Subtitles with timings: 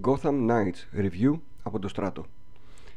[0.00, 2.22] Gotham Knights Review από το Strato.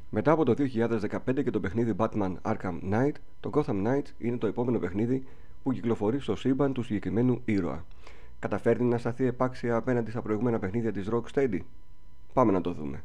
[0.09, 4.47] Μετά από το 2015 και το παιχνίδι Batman Arkham Knight, το Gotham Knights είναι το
[4.47, 5.27] επόμενο παιχνίδι
[5.63, 7.85] που κυκλοφορεί στο σύμπαν του συγκεκριμένου ήρωα.
[8.39, 11.59] Καταφέρνει να σταθεί επάξια απέναντι στα προηγούμενα παιχνίδια της Rocksteady.
[12.33, 13.03] Πάμε να το δούμε.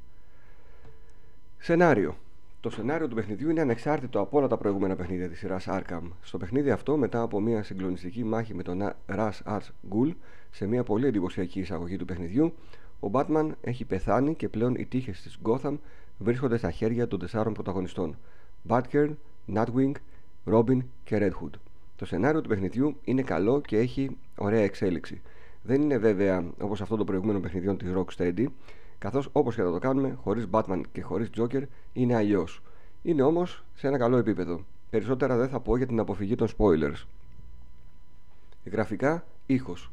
[1.59, 2.17] Σενάριο.
[2.61, 6.03] Το σενάριο του παιχνιδιού είναι ανεξάρτητο από όλα τα προηγούμενα παιχνίδια της σειράς Arkham.
[6.23, 10.15] Στο παιχνίδι αυτό, μετά από μια συγκλονιστική μάχη με τον Rush Arts Ghoul,
[10.51, 12.55] σε μια πολύ εντυπωσιακή εισαγωγή του παιχνιδιού,
[13.01, 15.77] ο Batman έχει πεθάνει και πλέον οι τύχε της Gotham
[16.19, 18.17] βρίσκονται στα χέρια των τεσσάρων πρωταγωνιστών:
[18.69, 19.11] Batgirl,
[19.55, 19.93] Nightwing,
[20.45, 21.59] Robin και Red Hood.
[21.97, 25.21] Το σενάριο του παιχνιδιού είναι καλό και έχει ωραία εξέλιξη.
[25.63, 28.47] Δεν είναι βέβαια όπως αυτό το προηγούμενο παιχνιδιών της Rocksteady,
[28.99, 32.63] καθώς όπως και να το κάνουμε, χωρίς Batman και χωρίς Joker είναι αλλιώς.
[33.03, 34.65] Είναι όμως σε ένα καλό επίπεδο.
[34.91, 37.05] Περισσότερα δεν θα πω για την αποφυγή των spoilers.
[38.65, 39.91] Γραφικά, ήχος.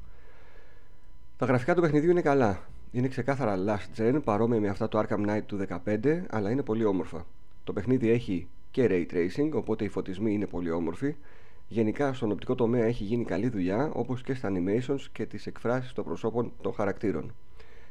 [1.38, 2.60] Τα γραφικά του παιχνιδιού είναι καλά.
[2.92, 6.86] Είναι ξεκάθαρα last gen, παρόμοια με αυτά του Arkham Knight του 15, αλλά είναι πολύ
[6.86, 7.26] όμορφα.
[7.64, 11.16] Το παιχνίδι έχει και ray tracing, οπότε οι φωτισμοί είναι πολύ όμορφοι.
[11.68, 15.94] Γενικά στον οπτικό τομέα έχει γίνει καλή δουλειά, όπως και στα animations και τις εκφράσεις
[15.94, 17.34] των προσώπων των χαρακτήρων.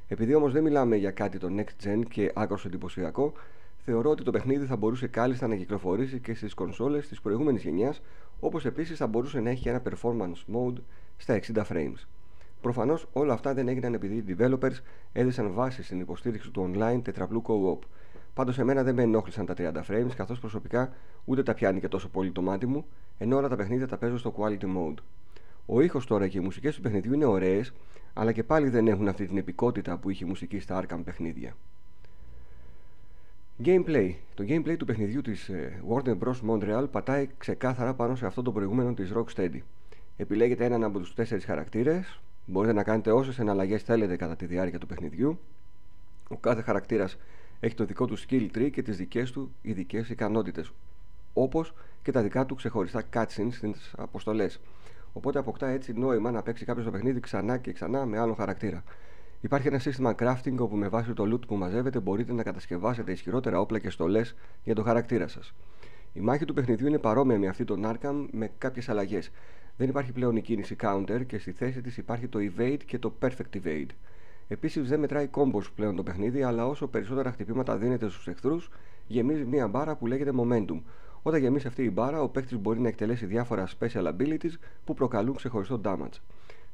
[0.09, 3.33] Επειδή όμως δεν μιλάμε για κάτι το next gen και άκρος εντυπωσιακό,
[3.85, 8.03] θεωρώ ότι το παιχνίδι θα μπορούσε κάλλιστα να κυκλοφορήσει και στις κονσόλες της προηγούμενης γενιάς,
[8.41, 10.81] όπως επίσης θα μπορούσε να έχει ένα performance mode
[11.17, 12.07] στα 60 frames.
[12.67, 14.79] Προφανώς όλα αυτά δεν έγιναν επειδή οι developers
[15.13, 17.79] έδωσαν βάση στην υποστήριξη του online τετραπλού co-op.
[18.35, 20.93] Πάντως, εμένα δεν με ενόχλησαν τα 30 frames, καθώς προσωπικά
[21.25, 22.85] ούτε τα πιάνει και τόσο πολύ το μάτι μου,
[23.19, 24.95] ενώ όλα τα παιχνίδια τα παίζω στο quality mode.
[25.67, 27.73] Ο ήχος τώρα και οι μουσικές του παιχνιδιού είναι ωραίες,
[28.15, 31.57] αλλά και πάλι δεν έχουν αυτή την επικότητα που είχε η μουσική στα Arkham παιχνίδια.
[33.65, 34.15] Gameplay.
[34.35, 36.51] Το gameplay του παιχνιδιού της ε, Warner Bros.
[36.51, 39.61] Montreal πατάει ξεκάθαρα πάνω σε αυτό το προηγούμενο της Rocksteady.
[40.17, 44.79] Επιλέγετε έναν από τους τέσσερις χαρακτήρες, μπορείτε να κάνετε όσες εναλλαγές θέλετε κατά τη διάρκεια
[44.79, 45.39] του παιχνιδιού.
[46.29, 47.17] Ο κάθε χαρακτήρας
[47.61, 50.73] έχει το δικό του skill tree και τις δικές του ειδικές ικανότητες,
[51.33, 54.61] όπως και τα δικά του ξεχωριστά cutscenes στις αποστολές.
[55.13, 58.83] Οπότε αποκτά έτσι νόημα να παίξει κάποιος το παιχνίδι ξανά και ξανά με άλλο χαρακτήρα.
[59.41, 63.61] Υπάρχει ένα σύστημα crafting όπου με βάση το loot που μαζεύετε μπορείτε να κατασκευάσετε ισχυρότερα
[63.61, 65.55] όπλα και στολές για το χαρακτήρα σας.
[66.13, 69.31] Η μάχη του παιχνιδιού είναι παρόμοια με αυτή των Arkham με κάποιες αλλαγές.
[69.77, 73.13] Δεν υπάρχει πλέον η κίνηση counter και στη θέση της υπάρχει το evade και το
[73.23, 73.89] perfect evade.
[74.49, 78.71] Επίσης δεν μετράει combos πλέον το παιχνίδι, αλλά όσο περισσότερα χτυπήματα δίνετε στους εχθρούς,
[79.07, 80.81] γεμίζει μια μπάρα που λέγεται momentum,
[81.27, 84.53] όταν γεμίσει αυτή η μπάρα, ο παίκτης μπορεί να εκτελέσει διάφορα special abilities
[84.85, 86.21] που προκαλούν ξεχωριστό damage.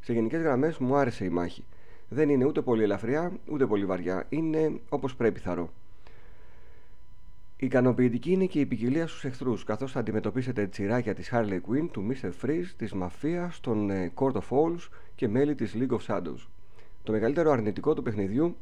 [0.01, 1.65] Σε γενικές γραμμές μου άρεσε η μάχη.
[2.09, 4.27] Δεν είναι ούτε πολύ ελαφριά ούτε πολύ βαριά.
[4.29, 5.73] Είναι όπως πρέπει θαρώ.
[7.65, 12.07] Ικανοποιητική είναι και η ποικιλία στους εχθρούς, καθώς θα αντιμετωπίσετε τσιράκια της Harley Quinn, του
[12.11, 12.31] Mr.
[12.43, 16.47] Freeze, της Μαφία, των ε, Court of Owls και μέλη της League of Shadows.
[17.03, 18.57] Το μεγαλύτερο αρνητικό του παιχνιδιού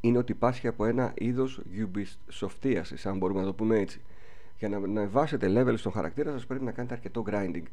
[0.00, 4.00] είναι ότι πάσχει από ένα είδος Ubisoft αν μπορούμε να το πούμε έτσι.
[4.58, 7.64] Για να ανεβάσετε level στον χαρακτήρα σας πρέπει να κάνετε αρκετό grinding.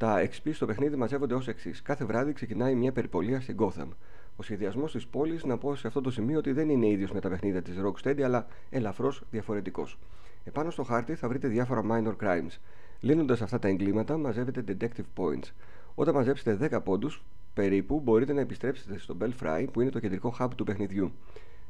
[0.00, 1.82] Τα XP στο παιχνίδι μαζεύονται ως εξής.
[1.82, 3.88] Κάθε βράδυ ξεκινάει μια περιπολία στην Gotham.
[4.36, 7.20] Ο σχεδιασμός της πόλης, να πω σε αυτό το σημείο ότι δεν είναι ίδιος με
[7.20, 9.98] τα παιχνίδια της Rocksteady, αλλά ελαφρώς διαφορετικός.
[10.44, 12.58] Επάνω στο χάρτη θα βρείτε διάφορα minor crimes.
[13.00, 15.52] Λύνοντας αυτά τα εγκλήματα, μαζεύετε detective points.
[15.94, 17.24] Όταν μαζέψετε 10 πόντους
[17.54, 21.12] περίπου, μπορείτε να επιστρέψετε στο Belfry, που είναι το κεντρικό hub του παιχνιδιού.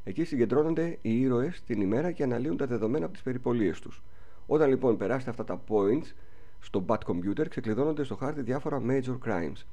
[0.03, 4.01] Εκεί συγκεντρώνονται οι ήρωες την ημέρα και αναλύουν τα δεδομένα από τις περιπολίες τους.
[4.47, 6.13] Όταν λοιπόν περάσετε αυτά τα points
[6.61, 9.65] στο Bad Computer, ξεκλειδώνονται στο χάρτη διάφορα major crimes.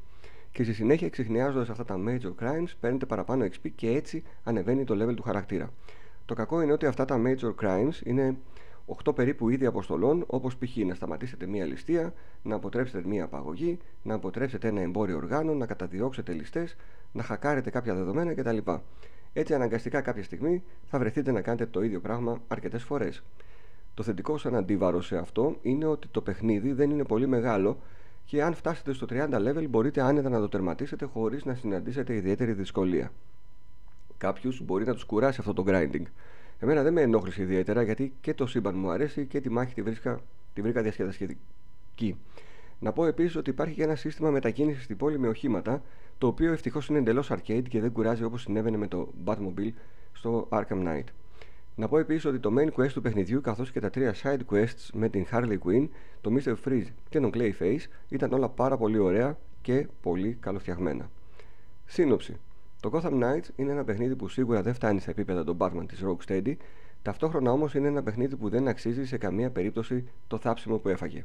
[0.52, 5.04] Και στη συνέχεια, εξηχνιάζοντα αυτά τα major crimes, παίρνετε παραπάνω XP και έτσι ανεβαίνει το
[5.04, 5.70] level του χαρακτήρα.
[6.24, 8.36] Το κακό είναι ότι αυτά τα major crimes είναι
[9.04, 10.76] 8 περίπου είδη αποστολών, όπως π.χ.
[10.76, 12.12] να σταματήσετε μία ληστεία,
[12.42, 16.76] να αποτρέψετε μία απαγωγή, να αποτρέψετε ένα εμπόριο οργάνων, να καταδιώξετε ληστές,
[17.12, 18.58] να χακάρετε κάποια δεδομένα κτλ.
[19.32, 23.22] Έτσι, αναγκαστικά κάποια στιγμή θα βρεθείτε να κάνετε το ίδιο πράγμα αρκετές φορές.
[23.98, 27.78] Το θετικό σαν αντίβαρο σε αυτό είναι ότι το παιχνίδι δεν είναι πολύ μεγάλο
[28.24, 32.52] και αν φτάσετε στο 30 level μπορείτε άνετα να το τερματίσετε χωρίς να συναντήσετε ιδιαίτερη
[32.52, 33.12] δυσκολία.
[34.18, 36.02] Κάποιους μπορεί να τους κουράσει αυτό το grinding.
[36.58, 39.82] Εμένα δεν με ενόχλησε ιδιαίτερα γιατί και το σύμπαν μου αρέσει και τη μάχη τη,
[39.82, 40.20] βρίσκα,
[40.54, 42.16] τη βρήκα διασκεδαστική.
[42.78, 45.82] Να πω επίσης ότι υπάρχει και ένα σύστημα μετακίνησης στην πόλη με οχήματα,
[46.18, 49.72] το οποίο ευτυχώς είναι εντελώς arcade και δεν κουράζει όπως συνέβαινε με το Batmobile
[50.12, 51.04] στο Arkham Knight.
[51.78, 54.88] Να πω επίσης ότι το main quest του παιχνιδιού καθώς και τα τρία side quests
[54.92, 55.88] με την Harley Quinn,
[56.20, 56.54] το Mr.
[56.64, 61.10] Freeze και τον Clayface ήταν όλα πάρα πολύ ωραία και πολύ καλοφτιαγμένα.
[61.86, 62.36] Σύνοψη.
[62.80, 66.04] Το Gotham Knights είναι ένα παιχνίδι που σίγουρα δεν φτάνει στα επίπεδα των Batman της
[66.04, 66.56] Rocksteady,
[67.02, 71.24] ταυτόχρονα όμως είναι ένα παιχνίδι που δεν αξίζει σε καμία περίπτωση το θάψιμο που έφαγε.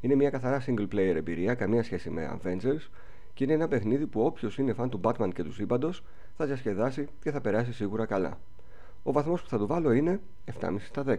[0.00, 2.90] Είναι μια καθαρά single player εμπειρία, καμία σχέση με Avengers.
[3.34, 6.04] και είναι ένα παιχνίδι που όποιος είναι φαν του Batman και του σύμπαντος
[6.36, 8.38] θα διασκεδάσει και θα περάσει σίγουρα καλά.
[9.02, 10.20] Ο βαθμός που θα του βάλω είναι
[10.60, 11.16] 7,5 στα 10.